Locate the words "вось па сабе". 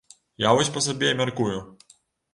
0.59-1.11